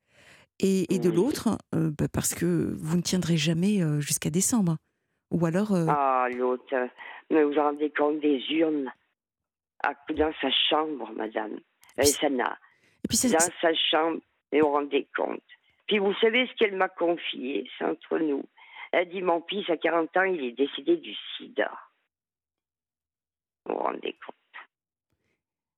Et, 0.59 0.95
et 0.95 0.99
de 0.99 1.11
l'autre, 1.11 1.59
bah, 1.73 2.09
parce 2.11 2.35
que 2.35 2.75
vous 2.79 2.97
ne 2.97 3.03
tiendrez 3.03 3.37
jamais 3.37 3.83
jusqu'à 4.01 4.31
décembre. 4.31 4.79
Ou 5.31 5.45
alors. 5.45 5.75
Ah, 5.75 6.29
l'autre, 6.35 6.65
mais 7.31 7.43
vous 7.43 7.53
vous 7.53 7.61
rendez 7.61 7.91
compte 7.91 8.21
des 8.21 8.43
urnes 8.51 8.93
dans 10.11 10.33
sa 10.41 10.51
chambre, 10.69 11.11
madame. 11.13 11.59
Et 11.99 12.05
ça 12.05 12.29
n'a. 12.29 12.59
Dans 13.09 13.39
sa 13.61 13.75
chambre, 13.75 14.21
et 14.53 14.61
vous 14.61 14.69
vous 14.69 14.75
rendez 14.75 15.07
compte. 15.17 15.43
Puis 15.87 15.99
vous 15.99 16.15
savez 16.21 16.47
ce 16.47 16.55
qu'elle 16.55 16.77
m'a 16.77 16.89
confié, 16.89 17.69
c'est 17.79 17.85
entre 17.85 18.19
nous. 18.19 18.45
Elle 18.93 19.09
dit 19.09 19.23
Mon 19.23 19.43
fils, 19.49 19.69
à 19.71 19.77
40 19.77 20.17
ans, 20.17 20.25
il 20.25 20.43
est 20.43 20.53
décédé 20.53 20.97
du 20.97 21.15
sida. 21.37 21.71
Vous 23.65 23.75
vous 23.75 23.81
rendez 23.81 24.17
compte. 24.25 24.35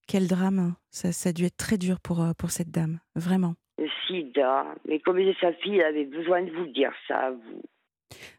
Quel 0.07 0.26
drame. 0.26 0.59
Hein. 0.59 0.76
Ça, 0.90 1.12
ça 1.12 1.31
a 1.31 1.33
dû 1.33 1.45
être 1.45 1.57
très 1.57 1.76
dur 1.76 2.00
pour, 2.00 2.23
euh, 2.23 2.33
pour 2.33 2.50
cette 2.50 2.71
dame, 2.71 3.00
vraiment. 3.14 3.55
Le 3.76 3.88
sida. 4.07 4.75
Mais 4.87 5.00
comme 5.00 5.21
sa 5.40 5.52
fille, 5.55 5.78
elle 5.78 5.97
avait 5.97 6.05
besoin 6.05 6.43
de 6.43 6.50
vous 6.50 6.67
dire 6.67 6.93
ça 7.07 7.26
à 7.26 7.31
vous. 7.31 7.62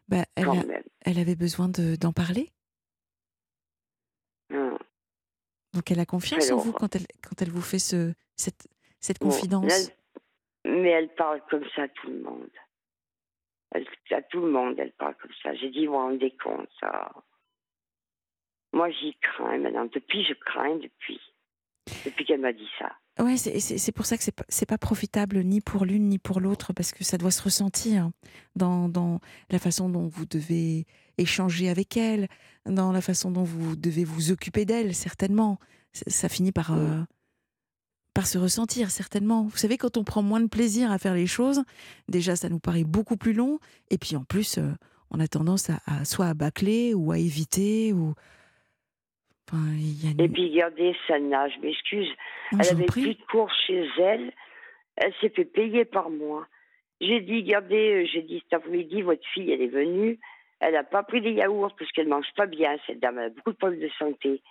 Bah, 0.08 0.24
elle, 0.34 0.82
elle 1.02 1.18
avait 1.20 1.36
besoin 1.36 1.68
d'en 1.68 2.12
parler 2.12 2.50
Donc 5.72 5.90
elle 5.90 6.00
a 6.00 6.06
confiance 6.06 6.50
en 6.50 6.56
vous 6.56 6.72
quand 6.72 6.94
elle, 6.96 7.06
quand 7.22 7.40
elle 7.40 7.50
vous 7.50 7.62
fait 7.62 7.78
ce, 7.78 8.12
cette, 8.36 8.68
cette 9.00 9.18
confidence? 9.18 9.92
Mais 10.64 10.90
elle 10.90 11.14
parle 11.14 11.42
comme 11.48 11.64
ça 11.74 11.82
à 11.82 11.88
tout 11.88 12.08
le 12.08 12.20
monde. 12.20 12.50
Elle, 13.72 13.86
à 14.10 14.22
tout 14.22 14.40
le 14.40 14.50
monde, 14.50 14.78
elle 14.78 14.92
parle 14.92 15.14
comme 15.16 15.32
ça. 15.42 15.54
J'ai 15.54 15.70
dit, 15.70 15.86
vous 15.86 15.92
vous 15.92 15.98
rendez 15.98 16.36
compte, 16.42 16.68
ça. 16.80 17.12
Moi, 18.72 18.90
j'y 18.90 19.16
crains 19.20 19.58
maintenant. 19.58 19.84
Depuis, 19.84 20.24
je 20.24 20.34
crains 20.34 20.76
depuis. 20.76 21.20
Depuis 22.04 22.24
qu'elle 22.24 22.40
m'a 22.40 22.52
dit 22.52 22.68
ça. 22.78 22.92
Ouais, 23.22 23.36
c'est 23.36 23.92
pour 23.92 24.06
ça 24.06 24.16
que 24.16 24.22
c'est 24.22 24.32
pas, 24.32 24.44
pas 24.66 24.78
profitable 24.78 25.42
ni 25.44 25.60
pour 25.60 25.84
l'une 25.84 26.08
ni 26.08 26.18
pour 26.18 26.40
l'autre, 26.40 26.72
parce 26.72 26.92
que 26.92 27.04
ça 27.04 27.18
doit 27.18 27.30
se 27.30 27.42
ressentir 27.42 28.10
dans, 28.56 28.88
dans 28.88 29.20
la 29.50 29.58
façon 29.58 29.90
dont 29.90 30.06
vous 30.06 30.24
devez 30.24 30.86
échanger 31.18 31.68
avec 31.68 31.96
elle, 31.96 32.28
dans 32.66 32.92
la 32.92 33.00
façon 33.00 33.30
dont 33.30 33.44
vous 33.44 33.76
devez 33.76 34.04
vous 34.04 34.30
occuper 34.30 34.64
d'elle, 34.64 34.94
certainement. 34.94 35.58
Ça 35.92 36.28
finit 36.28 36.52
par, 36.52 36.72
euh, 36.72 37.02
par 38.14 38.26
se 38.26 38.38
ressentir, 38.38 38.90
certainement. 38.90 39.42
Vous 39.44 39.56
savez, 39.58 39.76
quand 39.76 39.96
on 39.96 40.04
prend 40.04 40.22
moins 40.22 40.40
de 40.40 40.48
plaisir 40.48 40.90
à 40.90 40.98
faire 40.98 41.14
les 41.14 41.26
choses, 41.26 41.62
déjà, 42.08 42.36
ça 42.36 42.48
nous 42.48 42.60
paraît 42.60 42.84
beaucoup 42.84 43.16
plus 43.16 43.34
long, 43.34 43.58
et 43.90 43.98
puis 43.98 44.16
en 44.16 44.24
plus, 44.24 44.58
euh, 44.58 44.72
on 45.10 45.20
a 45.20 45.28
tendance 45.28 45.68
à, 45.70 46.04
soit 46.04 46.26
à 46.26 46.34
bâcler 46.34 46.94
ou 46.94 47.12
à 47.12 47.18
éviter, 47.18 47.92
ou 47.92 48.14
et 50.18 50.28
puis, 50.28 50.50
regardez, 50.50 50.96
Sana, 51.06 51.48
je 51.48 51.58
m'excuse. 51.60 52.08
elle 52.52 52.68
avait 52.68 52.86
plus 52.86 53.14
de 53.14 53.22
cours 53.30 53.50
chez 53.66 53.88
elle. 53.98 54.32
Elle 54.96 55.14
s'est 55.20 55.30
fait 55.30 55.44
payer 55.44 55.84
par 55.84 56.10
mois. 56.10 56.46
J'ai 57.00 57.20
dit, 57.20 57.40
regardez, 57.40 58.02
euh, 58.02 58.06
j'ai 58.12 58.22
dit 58.22 58.40
cet 58.40 58.52
après-midi, 58.52 59.02
votre 59.02 59.26
fille, 59.32 59.50
elle 59.50 59.62
est 59.62 59.68
venue. 59.68 60.18
Elle 60.60 60.74
n'a 60.74 60.84
pas 60.84 61.02
pris 61.02 61.22
des 61.22 61.32
yaourts 61.32 61.74
parce 61.78 61.90
qu'elle 61.92 62.08
mange 62.08 62.30
pas 62.36 62.46
bien, 62.46 62.76
cette 62.86 63.00
dame. 63.00 63.18
Elle 63.18 63.26
a 63.26 63.30
beaucoup 63.30 63.52
de 63.52 63.56
problèmes 63.56 63.80
de 63.80 63.88
santé. 63.98 64.42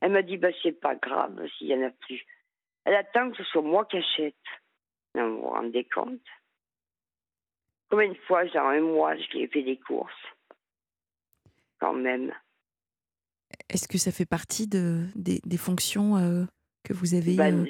Elle 0.00 0.12
m'a 0.12 0.22
dit, 0.22 0.38
bah, 0.38 0.48
c'est 0.62 0.80
pas 0.80 0.94
grave 0.94 1.46
s'il 1.58 1.66
y 1.66 1.74
en 1.74 1.86
a 1.86 1.90
plus. 1.90 2.24
Elle 2.84 2.94
attend 2.94 3.30
que 3.30 3.36
ce 3.36 3.44
soit 3.44 3.60
moi 3.60 3.84
qui 3.84 3.98
achète. 3.98 4.34
vous 5.14 5.40
vous 5.40 5.48
rendez 5.48 5.84
compte? 5.84 6.22
Combien 7.90 8.08
de 8.08 8.18
fois, 8.26 8.46
dans 8.46 8.60
un 8.60 8.80
mois, 8.80 9.16
je 9.16 9.30
lui 9.32 9.42
ai 9.42 9.48
fait 9.48 9.62
des 9.62 9.76
courses? 9.78 10.12
Quand 11.78 11.92
même. 11.92 12.32
Est-ce 13.70 13.88
que 13.88 13.98
ça 13.98 14.12
fait 14.12 14.26
partie 14.26 14.66
de, 14.66 15.04
des, 15.14 15.40
des 15.44 15.56
fonctions 15.56 16.16
euh, 16.16 16.44
que 16.84 16.92
vous 16.92 17.14
avez 17.14 17.36
bah, 17.36 17.50
euh 17.50 17.66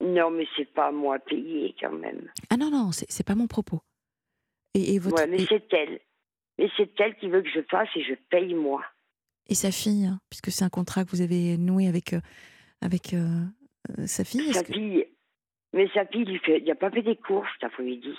Non, 0.00 0.30
mais 0.30 0.46
c'est 0.56 0.72
pas 0.72 0.90
moi 0.90 1.18
payer 1.18 1.74
quand 1.78 1.92
même. 1.92 2.30
Ah 2.50 2.56
non, 2.56 2.70
non, 2.70 2.90
c'est 2.92 3.26
pas 3.26 3.34
mon 3.34 3.46
propos. 3.46 3.80
Et, 4.74 4.94
et 4.94 4.98
votre... 4.98 5.26
mais 5.26 5.44
c'est 5.46 5.72
elle. 5.72 6.00
Mais 6.58 6.68
c'est 6.76 6.90
elle 7.00 7.16
qui 7.16 7.28
veut 7.28 7.42
que 7.42 7.50
je 7.50 7.60
fasse 7.70 7.88
et 7.94 8.02
je 8.02 8.14
paye 8.30 8.54
moi. 8.54 8.82
Et 9.48 9.54
sa 9.54 9.70
fille, 9.70 10.06
hein, 10.06 10.20
puisque 10.28 10.50
c'est 10.50 10.64
un 10.64 10.68
contrat 10.68 11.04
que 11.04 11.10
vous 11.10 11.22
avez 11.22 11.56
noué 11.56 11.88
avec, 11.88 12.12
euh, 12.12 12.20
avec 12.82 13.14
sa 14.06 14.24
fille 14.24 14.52
Sa 14.52 14.64
fille. 14.64 15.06
Mais 15.72 15.88
sa 15.94 16.04
fille, 16.06 16.24
il, 16.26 16.38
fait, 16.40 16.60
il 16.60 16.70
a 16.70 16.74
pas 16.74 16.90
fait 16.90 17.02
des 17.02 17.16
courses 17.16 17.48
cet 17.54 17.64
après-midi. 17.64 18.14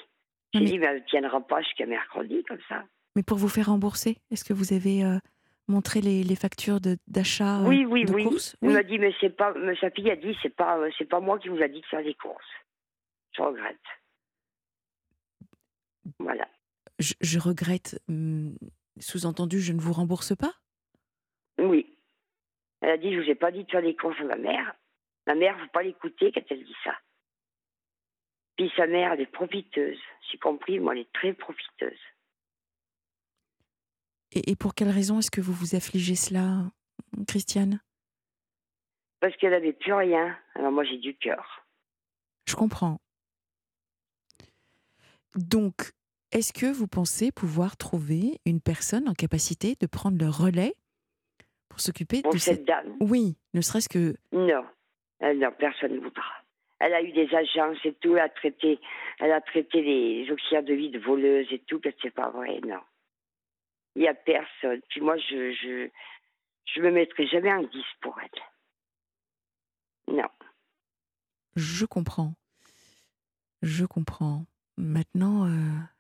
J'ai 0.54 0.62
dit, 0.62 0.80
mais 0.80 0.86
elle 0.86 1.01
ne 1.01 1.08
tiendra 1.08 1.42
pas 1.42 1.62
jusqu'à 1.62 1.86
mercredi 1.86 2.44
comme 2.48 2.60
ça. 2.68 2.84
Mais 3.16 3.24
pour 3.24 3.38
vous 3.38 3.50
faire 3.50 3.68
rembourser, 3.68 4.18
est-ce 4.32 4.44
que 4.44 4.54
vous 4.54 4.74
avez 4.74 5.04
montrer 5.69 6.01
les, 6.01 6.23
les 6.23 6.35
factures 6.35 6.79
d'achat 7.07 7.61
oui, 7.61 7.85
oui, 7.85 8.05
de 8.05 8.13
oui. 8.13 8.23
courses 8.23 8.55
Oui, 8.61 8.73
m'a 8.73 8.83
dit, 8.83 8.99
mais 8.99 9.13
c'est 9.21 9.29
pas, 9.29 9.53
sa 9.79 9.89
fille 9.91 10.11
a 10.11 10.15
dit, 10.15 10.35
c'est 10.41 10.55
pas, 10.55 10.77
euh, 10.77 10.89
c'est 10.97 11.05
pas 11.05 11.19
moi 11.19 11.39
qui 11.39 11.49
vous 11.49 11.61
a 11.61 11.67
dit 11.67 11.81
de 11.81 11.85
faire 11.85 12.03
des 12.03 12.15
courses. 12.15 12.43
Je 13.31 13.41
regrette. 13.41 13.77
Voilà. 16.19 16.47
Je, 16.99 17.39
regrette. 17.39 18.01
Hmm, 18.07 18.55
sous-entendu, 18.97 19.61
je 19.61 19.71
ne 19.71 19.79
vous 19.79 19.93
rembourse 19.93 20.35
pas? 20.35 20.53
Oui. 21.57 21.95
Elle 22.81 22.89
a 22.89 22.97
dit, 22.97 23.13
je 23.13 23.21
vous 23.21 23.29
ai 23.29 23.35
pas 23.35 23.51
dit 23.51 23.63
de 23.63 23.71
faire 23.71 23.81
des 23.81 23.95
courses 23.95 24.19
à 24.19 24.23
ma 24.23 24.35
mère. 24.35 24.75
Ma 25.27 25.35
mère 25.35 25.55
ne 25.57 25.61
veut 25.61 25.69
pas 25.69 25.83
l'écouter 25.83 26.31
quand 26.33 26.41
elle 26.49 26.63
dit 26.63 26.75
ça. 26.83 26.95
Puis 28.57 28.71
sa 28.75 28.88
mère, 28.88 29.13
elle 29.13 29.21
est 29.21 29.31
profiteuse. 29.31 29.99
J'ai 30.29 30.38
compris, 30.38 30.79
moi, 30.79 30.93
elle 30.93 31.01
est 31.01 31.13
très 31.13 31.33
profiteuse. 31.33 31.99
Et, 34.31 34.55
pour 34.55 34.75
quelle 34.75 34.89
raison 34.89 35.19
est-ce 35.19 35.31
que 35.31 35.41
vous 35.41 35.53
vous 35.53 35.75
affligez 35.75 36.15
cela, 36.15 36.71
Christiane? 37.27 37.79
Parce 39.19 39.36
qu'elle 39.38 39.51
n'avait 39.51 39.74
plus 39.74 39.93
rien. 39.93 40.38
Alors 40.55 40.71
moi, 40.71 40.83
j'ai 40.83 40.98
du 40.98 41.15
cœur. 41.15 41.65
Je 42.45 42.55
comprends. 42.55 43.00
Donc, 45.36 45.91
est-ce 46.31 46.53
que 46.53 46.71
vous 46.71 46.88
pensez 46.88 47.31
pouvoir 47.31 47.75
trouver 47.75 48.39
une 48.45 48.62
personne 48.62 49.09
en 49.09 49.13
capacité 49.13 49.75
de 49.79 49.88
prendre 49.88 50.17
le 50.17 50.29
relais 50.29 50.74
pour 51.69 51.79
s'occuper 51.79 52.21
de 52.21 52.38
cette 52.38 52.65
dame? 52.65 52.98
Oui, 53.00 53.36
ne 53.53 53.62
serait-ce 53.62 53.89
que. 53.89 54.15
Non, 54.31 54.63
non, 55.21 55.51
personne 55.57 55.93
ne 55.93 56.00
voudra. 56.00 56.24
Elle 56.79 56.93
a 56.93 57.01
eu 57.01 57.12
des 57.12 57.33
agences 57.36 57.83
et 57.83 57.93
tout, 57.95 58.15
elle 58.15 58.21
a 58.21 58.29
traité, 58.29 58.79
elle 59.19 59.33
a 59.33 59.41
traité 59.41 59.81
les 59.81 60.31
auxiliaires 60.31 60.63
de 60.63 60.74
vie 60.74 60.89
de 60.89 61.00
voleuses 61.00 61.48
et 61.51 61.59
tout, 61.59 61.79
que 61.79 61.89
c'est 62.01 62.13
pas 62.13 62.29
vrai, 62.29 62.62
non 62.65 62.79
il 63.96 64.01
n'y 64.01 64.08
a 64.08 64.13
personne. 64.13 64.81
Puis 64.89 65.01
moi, 65.01 65.17
je 65.17 65.51
je, 65.53 65.89
je 66.74 66.81
me 66.81 66.91
mettrai 66.91 67.27
jamais 67.27 67.50
un 67.50 67.62
10 67.62 67.69
pour 68.01 68.15
elle. 68.22 70.15
Non. 70.15 70.29
Je 71.55 71.86
comprends. 71.86 72.34
Je 73.62 73.86
comprends. 73.86 74.46
Maintenant, 74.77 75.46
euh, 75.46 75.50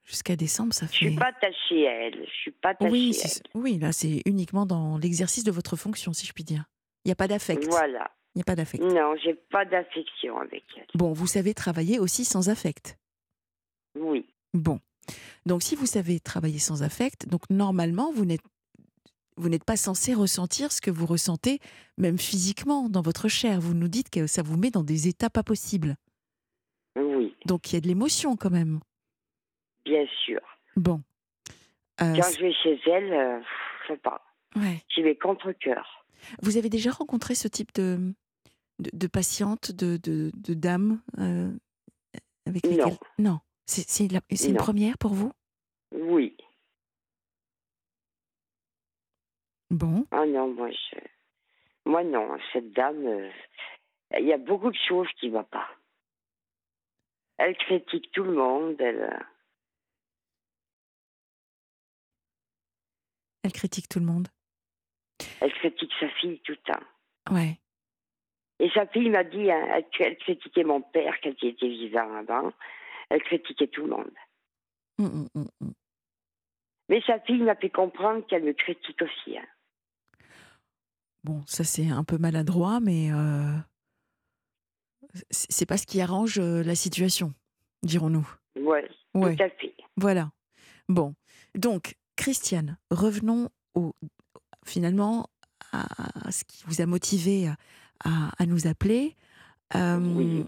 jusqu'à 0.05 0.37
décembre, 0.37 0.73
ça 0.73 0.87
fait. 0.87 0.93
Je 0.93 1.05
suis 1.09 1.15
pas 1.15 1.27
attachée 1.27 1.87
à 1.87 1.91
elle. 2.05 2.25
Je 2.25 2.31
suis 2.31 2.51
pas 2.51 2.69
attachée 2.69 2.91
oui, 2.91 3.19
à 3.21 3.27
elle. 3.27 3.61
Oui, 3.61 3.77
là, 3.77 3.91
c'est 3.91 4.21
uniquement 4.25 4.65
dans 4.65 4.97
l'exercice 4.97 5.43
de 5.43 5.51
votre 5.51 5.75
fonction, 5.75 6.13
si 6.13 6.25
je 6.25 6.31
puis 6.31 6.45
dire. 6.45 6.63
Il 7.03 7.09
n'y 7.09 7.11
a 7.11 7.15
pas 7.15 7.27
d'affect. 7.27 7.65
Voilà. 7.65 8.09
Il 8.35 8.37
n'y 8.37 8.41
a 8.41 8.45
pas 8.45 8.55
d'affect. 8.55 8.83
Non, 8.83 9.15
j'ai 9.21 9.33
pas 9.33 9.65
d'affection 9.65 10.39
avec 10.39 10.63
elle. 10.77 10.85
Bon, 10.93 11.11
vous 11.11 11.27
savez 11.27 11.53
travailler 11.53 11.99
aussi 11.99 12.23
sans 12.23 12.49
affect. 12.49 12.97
Oui. 13.95 14.25
Bon. 14.53 14.79
Donc 15.45 15.63
si 15.63 15.75
vous 15.75 15.85
savez 15.85 16.19
travailler 16.19 16.59
sans 16.59 16.83
affect, 16.83 17.27
donc 17.27 17.49
normalement 17.49 18.11
vous 18.11 18.25
n'êtes 18.25 18.41
vous 19.37 19.47
n'êtes 19.47 19.63
pas 19.63 19.77
censé 19.77 20.13
ressentir 20.13 20.71
ce 20.71 20.81
que 20.81 20.91
vous 20.91 21.05
ressentez, 21.05 21.59
même 21.97 22.17
physiquement, 22.17 22.89
dans 22.89 23.01
votre 23.01 23.29
chair. 23.29 23.61
Vous 23.61 23.73
nous 23.73 23.87
dites 23.87 24.09
que 24.09 24.27
ça 24.27 24.41
vous 24.41 24.57
met 24.57 24.69
dans 24.69 24.83
des 24.83 25.07
états 25.07 25.29
pas 25.29 25.43
possibles. 25.43 25.95
Oui. 26.97 27.33
Donc 27.45 27.71
il 27.71 27.75
y 27.75 27.77
a 27.77 27.81
de 27.81 27.87
l'émotion 27.87 28.35
quand 28.35 28.49
même. 28.49 28.81
Bien 29.85 30.05
sûr. 30.25 30.41
Bon. 30.75 31.01
Euh, 32.01 32.15
quand 32.15 32.31
je 32.35 32.41
vais 32.41 32.53
chez 32.53 32.79
elle, 32.85 33.13
euh, 33.13 33.39
je 33.83 33.93
sais 33.93 33.99
pas. 33.99 34.21
Ouais. 34.57 34.83
J'y 34.89 35.03
vais 35.03 35.15
contre 35.15 35.53
cœur. 35.53 36.05
Vous 36.41 36.57
avez 36.57 36.69
déjà 36.69 36.91
rencontré 36.91 37.33
ce 37.33 37.47
type 37.47 37.73
de, 37.75 38.13
de, 38.79 38.89
de 38.91 39.07
patiente, 39.07 39.71
de, 39.71 39.95
de, 39.97 40.31
de 40.35 40.53
dame 40.53 41.01
euh, 41.17 41.49
avec 42.45 42.65
lesquelles... 42.65 42.97
Non. 43.17 43.39
C'est 43.69 44.49
une 44.49 44.57
première 44.57 44.97
pour 44.97 45.13
vous? 45.13 45.31
Oui. 45.91 46.35
Bon. 49.69 50.07
Ah 50.09 50.25
non, 50.25 50.51
moi, 50.53 50.71
je... 50.71 50.97
moi 51.85 52.03
non, 52.03 52.35
cette 52.51 52.71
dame, 52.71 53.05
euh, 53.05 53.29
il 54.19 54.25
y 54.25 54.33
a 54.33 54.39
beaucoup 54.39 54.71
de 54.71 54.77
choses 54.87 55.07
qui 55.19 55.27
ne 55.27 55.33
vont 55.33 55.43
pas. 55.43 55.69
Elle 57.37 57.55
critique 57.57 58.11
tout 58.11 58.23
le 58.23 58.33
monde, 58.33 58.75
elle... 58.79 59.03
Euh. 59.03 59.23
Elle 63.43 63.53
critique 63.53 63.87
tout 63.87 63.99
le 63.99 64.05
monde? 64.05 64.29
Elle 65.41 65.53
critique 65.53 65.91
sa 65.99 66.09
fille 66.09 66.39
tout 66.39 66.53
le 66.53 66.73
temps. 66.73 66.85
Ouais. 67.31 67.59
Et 68.57 68.69
sa 68.71 68.87
fille 68.87 69.09
m'a 69.09 69.23
dit, 69.23 69.51
hein, 69.51 69.83
elle, 69.99 70.17
critiquait 70.17 70.63
mon 70.63 70.81
père 70.81 71.15
quand 71.21 71.33
il 71.43 71.49
était 71.49 71.67
vivant 71.67 72.15
avant 72.15 72.51
elle 73.09 73.21
critiquait 73.23 73.67
tout 73.67 73.81
le 73.83 73.89
monde. 73.89 74.11
Hum, 74.99 75.27
hum, 75.35 75.47
hum, 75.61 75.73
Mais 76.89 77.01
sa 77.07 77.19
fille 77.21 77.41
m'a 77.43 77.55
fait 77.55 77.69
comprendre 77.69 78.25
qu'elle 78.27 78.43
me 78.43 78.53
critique 78.53 79.01
aussi. 79.01 79.37
Hein. 79.37 79.45
Bon, 81.23 81.43
ça 81.45 81.63
c'est 81.63 81.89
un 81.89 82.03
peu 82.03 82.17
maladroit, 82.17 82.79
mais 82.79 83.11
euh, 83.11 83.53
c'est 85.29 85.65
pas 85.65 85.77
ce 85.77 85.85
qui 85.85 86.01
arrange 86.01 86.39
euh, 86.39 86.63
la 86.63 86.75
situation, 86.75 87.33
dirons-nous. 87.83 88.27
Oui, 88.55 88.79
Ouais. 89.15 89.35
tout 89.35 89.43
à 89.43 89.49
fait. 89.49 89.73
Voilà. 89.97 90.31
Bon, 90.87 91.15
donc 91.55 91.95
Christiane, 92.15 92.77
revenons 92.91 93.49
au 93.75 93.93
finalement 94.65 95.27
à 95.71 96.31
ce 96.31 96.43
qui 96.43 96.63
vous 96.65 96.81
a 96.81 96.85
motivé 96.85 97.47
à, 98.03 98.31
à 98.37 98.45
nous 98.45 98.67
appeler. 98.67 99.15
Euh, 99.75 99.99
Oui. 99.99 100.45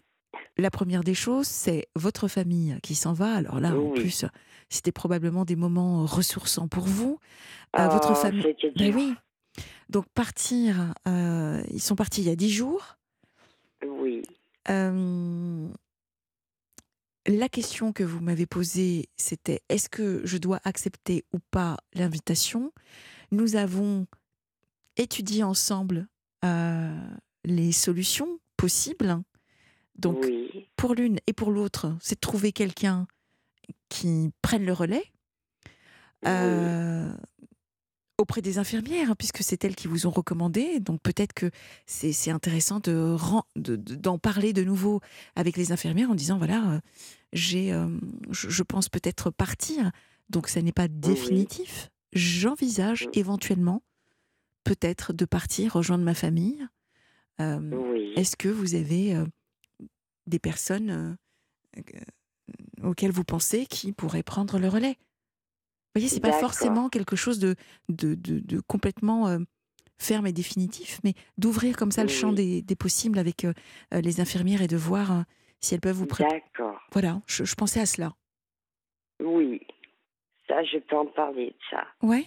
La 0.57 0.69
première 0.69 1.03
des 1.03 1.13
choses, 1.13 1.47
c'est 1.47 1.87
votre 1.95 2.27
famille 2.27 2.77
qui 2.83 2.95
s'en 2.95 3.13
va. 3.13 3.33
Alors 3.35 3.59
là, 3.59 3.75
en 3.75 3.91
plus, 3.91 4.25
c'était 4.69 4.91
probablement 4.91 5.45
des 5.45 5.55
moments 5.55 6.05
ressourçants 6.05 6.67
pour 6.67 6.83
vous. 6.85 7.19
Euh, 7.79 7.87
votre 7.87 8.11
Ah, 8.11 8.15
famille. 8.15 8.43
C'était 8.43 8.71
Ben 8.75 8.95
oui. 8.95 9.15
Donc 9.89 10.05
partir, 10.13 10.93
euh, 11.07 11.61
ils 11.71 11.81
sont 11.81 11.95
partis 11.95 12.21
il 12.21 12.27
y 12.27 12.31
a 12.31 12.35
dix 12.35 12.51
jours. 12.51 12.97
Oui. 13.85 14.23
Euh, 14.69 15.67
la 17.27 17.49
question 17.49 17.91
que 17.93 18.03
vous 18.03 18.19
m'avez 18.19 18.45
posée, 18.45 19.09
c'était 19.17 19.61
est-ce 19.69 19.89
que 19.89 20.21
je 20.25 20.37
dois 20.37 20.59
accepter 20.63 21.25
ou 21.33 21.39
pas 21.51 21.77
l'invitation? 21.93 22.71
Nous 23.31 23.55
avons 23.55 24.07
étudié 24.97 25.43
ensemble 25.43 26.07
euh, 26.43 26.95
les 27.45 27.71
solutions 27.71 28.39
possibles. 28.57 29.21
Donc, 29.95 30.19
oui. 30.23 30.67
pour 30.75 30.95
l'une 30.95 31.17
et 31.27 31.33
pour 31.33 31.51
l'autre, 31.51 31.95
c'est 32.01 32.15
de 32.15 32.19
trouver 32.19 32.51
quelqu'un 32.51 33.07
qui 33.89 34.31
prenne 34.41 34.65
le 34.65 34.73
relais 34.73 35.03
euh, 36.27 37.11
auprès 38.17 38.41
des 38.41 38.57
infirmières, 38.59 39.11
hein, 39.11 39.15
puisque 39.17 39.41
c'est 39.43 39.63
elles 39.63 39.75
qui 39.75 39.87
vous 39.87 40.05
ont 40.07 40.11
recommandé. 40.11 40.79
Donc 40.79 41.01
peut-être 41.01 41.33
que 41.33 41.49
c'est 41.87 42.11
c'est 42.11 42.29
intéressant 42.31 42.79
de 42.79 43.15
ren- 43.17 43.43
de- 43.55 43.75
de- 43.75 43.95
d'en 43.95 44.19
parler 44.19 44.53
de 44.53 44.63
nouveau 44.63 45.01
avec 45.35 45.57
les 45.57 45.71
infirmières 45.71 46.11
en 46.11 46.15
disant 46.15 46.37
voilà, 46.37 46.71
euh, 46.73 46.79
j'ai, 47.33 47.73
euh, 47.73 47.87
je, 48.29 48.49
je 48.49 48.63
pense 48.63 48.89
peut-être 48.89 49.31
partir. 49.31 49.91
Donc 50.29 50.47
ça 50.47 50.61
n'est 50.61 50.71
pas 50.71 50.87
définitif. 50.87 51.89
J'envisage 52.13 53.07
Mm. 53.07 53.09
éventuellement 53.13 53.83
peut-être 54.63 55.11
de 55.13 55.25
partir 55.25 55.73
rejoindre 55.73 56.03
ma 56.03 56.13
famille. 56.13 56.65
Euh, 57.39 57.59
Oui. 57.59 58.13
est-ce 58.15 58.35
que 58.35 58.49
vous 58.49 58.75
avez 58.75 59.15
des 60.27 60.39
personnes 60.39 60.89
euh, 61.77 61.81
euh, 61.95 62.89
auxquelles 62.89 63.11
vous 63.11 63.23
pensez 63.23 63.65
qui 63.65 63.91
pourraient 63.91 64.23
prendre 64.23 64.59
le 64.59 64.67
relais 64.67 64.97
Vous 64.97 65.95
voyez, 65.99 66.07
c'est 66.09 66.19
pas 66.19 66.31
forcément 66.33 66.89
quelque 66.89 67.15
chose 67.15 67.39
de, 67.39 67.55
de, 67.89 68.15
de- 68.15 68.39
de 68.39 68.59
complètement 68.61 69.27
euh, 69.27 69.39
ferme 69.97 70.27
et 70.27 70.33
définitif, 70.33 70.99
mais 71.03 71.13
d'ouvrir 71.37 71.75
comme 71.77 71.91
ça 71.91 72.03
le 72.03 72.09
champ 72.09 72.29
Oui. 72.29 72.35
des, 72.35 72.61
des 72.61 72.75
possibles 72.75 73.19
avec 73.19 73.45
euh, 73.45 73.53
les 73.91 74.19
infirmières 74.19 74.61
et 74.61 74.67
de 74.67 74.77
voir 74.77 75.25
si 75.59 75.73
elles 75.75 75.81
peuvent 75.81 75.95
vous 75.95 76.07
préparer. 76.07 76.39
D'accord. 76.41 76.79
Voilà, 76.91 77.21
je, 77.27 77.43
je 77.43 77.55
pensais 77.55 77.79
à 77.79 77.85
cela. 77.85 78.13
Oui. 79.19 79.61
Ça, 80.47 80.63
je 80.63 80.79
peux 80.79 80.97
en 80.97 81.05
parler 81.05 81.47
de 81.51 81.55
ça. 81.69 81.85
Ouais 82.01 82.25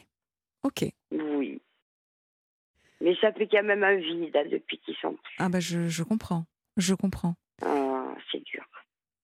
Ok. 0.63 0.85
Oui. 1.11 1.61
Mais 3.01 3.15
ça 3.21 3.33
fait 3.33 3.49
quand 3.49 3.63
même 3.65 3.83
un 3.83 3.97
vide 3.97 4.33
là, 4.33 4.45
depuis 4.49 4.79
qu'ils 4.79 4.95
sont. 4.97 5.17
Ah 5.39 5.49
bah 5.49 5.61
je, 5.61 5.89
je 5.89 6.03
comprends. 6.05 6.47
Je 6.77 6.95
comprends. 6.95 7.35
C'est 8.31 8.43
dur. 8.45 8.65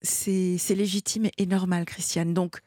C'est 0.02 0.74
légitime 0.74 1.28
et 1.36 1.46
normal, 1.46 1.84
Christiane. 1.84 2.32
Donc, 2.32 2.60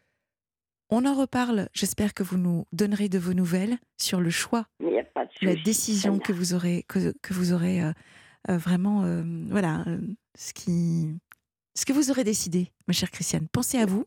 on 0.89 1.05
en 1.05 1.15
reparle. 1.15 1.69
J'espère 1.73 2.13
que 2.13 2.21
vous 2.23 2.37
nous 2.37 2.65
donnerez 2.71 3.09
de 3.09 3.17
vos 3.17 3.33
nouvelles 3.33 3.77
sur 3.97 4.21
le 4.21 4.29
choix, 4.29 4.67
il 4.79 4.97
a 4.97 5.03
pas 5.03 5.25
de 5.25 5.47
la 5.47 5.55
décision 5.55 6.19
que 6.19 6.31
vous 6.31 6.53
aurez, 6.53 6.85
que, 6.87 7.13
que 7.21 7.33
vous 7.33 7.53
aurez 7.53 7.81
euh, 7.81 7.91
euh, 8.49 8.57
vraiment, 8.57 9.03
euh, 9.03 9.23
voilà, 9.49 9.85
ce 10.35 10.53
qui, 10.53 11.17
ce 11.73 11.85
que 11.85 11.93
vous 11.93 12.11
aurez 12.11 12.23
décidé, 12.23 12.71
ma 12.87 12.93
chère 12.93 13.09
Christiane. 13.09 13.47
Pensez 13.51 13.79
à 13.79 13.85
vous. 13.85 14.05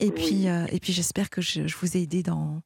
Et 0.00 0.10
puis, 0.10 0.46
et 0.46 0.80
puis, 0.80 0.92
j'espère 0.92 1.30
que 1.30 1.40
je, 1.40 1.68
je 1.68 1.76
vous 1.76 1.96
ai 1.96 2.02
aidé 2.02 2.22
dans. 2.22 2.60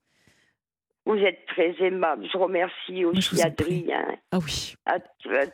Vous 1.04 1.16
êtes 1.16 1.44
très 1.46 1.74
aimable. 1.80 2.26
Je 2.30 2.38
remercie 2.38 3.04
aussi. 3.04 3.42
Adrien, 3.42 4.16
Ah 4.30 4.38
oui, 4.38 4.74
à 4.86 4.98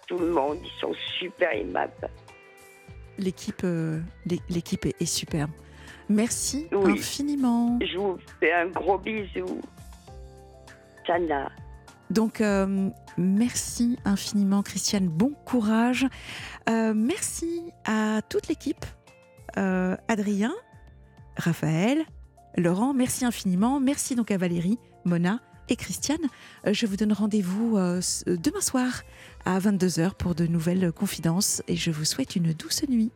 tout 0.06 0.18
le 0.18 0.30
monde. 0.30 0.58
Ils 0.62 0.80
sont 0.80 0.94
super 1.18 1.52
aimables. 1.52 1.92
L'équipe, 3.18 3.62
euh, 3.64 4.00
l'é- 4.26 4.40
l'équipe 4.48 4.84
est, 4.86 4.94
est 5.00 5.06
superbe. 5.06 5.50
Merci 6.08 6.66
Oui. 6.72 6.92
infiniment. 6.92 7.78
Je 7.80 7.96
vous 7.98 8.18
fais 8.40 8.52
un 8.52 8.66
gros 8.68 8.98
bisou. 8.98 9.60
Donc, 12.10 12.40
euh, 12.40 12.88
merci 13.18 13.98
infiniment, 14.04 14.62
Christiane. 14.62 15.08
Bon 15.08 15.32
courage. 15.44 16.06
Euh, 16.68 16.92
merci 16.94 17.62
à 17.84 18.20
toute 18.28 18.48
l'équipe. 18.48 18.84
Euh, 19.56 19.96
Adrien, 20.08 20.52
Raphaël, 21.36 22.04
Laurent, 22.56 22.94
merci 22.94 23.24
infiniment. 23.24 23.80
Merci 23.80 24.14
donc 24.14 24.30
à 24.30 24.36
Valérie, 24.36 24.78
Mona 25.04 25.40
et 25.68 25.76
Christiane. 25.76 26.26
Euh, 26.66 26.72
je 26.72 26.86
vous 26.86 26.96
donne 26.96 27.12
rendez-vous 27.12 27.76
euh, 27.76 28.00
demain 28.26 28.60
soir 28.60 29.02
à 29.44 29.58
22h 29.58 30.14
pour 30.14 30.34
de 30.34 30.46
nouvelles 30.46 30.92
confidences 30.92 31.62
et 31.68 31.76
je 31.76 31.90
vous 31.90 32.04
souhaite 32.04 32.36
une 32.36 32.52
douce 32.52 32.82
nuit. 32.88 33.10